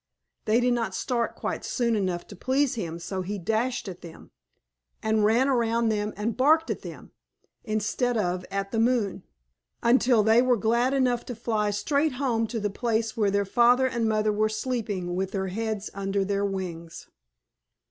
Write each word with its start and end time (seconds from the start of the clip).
They 0.45 0.59
did 0.59 0.73
not 0.73 0.95
start 0.95 1.35
quite 1.35 1.63
soon 1.63 1.95
enough 1.95 2.25
to 2.29 2.35
please 2.35 2.73
him, 2.73 2.97
so 2.97 3.21
he 3.21 3.37
dashed 3.37 3.87
at 3.87 4.01
them, 4.01 4.31
and 5.03 5.23
ran 5.23 5.47
around 5.47 5.89
them 5.89 6.11
and 6.17 6.35
barked 6.35 6.71
at 6.71 6.81
them, 6.81 7.11
instead 7.63 8.17
of 8.17 8.43
at 8.49 8.71
the 8.71 8.79
moon, 8.79 9.21
until 9.83 10.23
they 10.23 10.41
were 10.41 10.57
glad 10.57 10.95
enough 10.95 11.23
to 11.27 11.35
fly 11.35 11.69
straight 11.69 12.13
home 12.13 12.47
to 12.47 12.59
the 12.59 12.71
place 12.71 13.15
where 13.15 13.29
their 13.29 13.45
father 13.45 13.85
and 13.85 14.09
mother 14.09 14.31
were 14.33 14.49
sleeping 14.49 15.15
with 15.15 15.33
their 15.33 15.49
heads 15.49 15.91
under 15.93 16.25
their 16.25 16.47
wings. 16.47 17.07